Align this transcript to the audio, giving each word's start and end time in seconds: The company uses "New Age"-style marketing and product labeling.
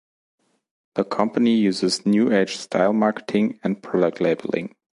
The 0.95 1.03
company 1.03 1.53
uses 1.57 2.07
"New 2.07 2.33
Age"-style 2.33 2.91
marketing 2.93 3.59
and 3.63 3.83
product 3.83 4.19
labeling. 4.19 4.73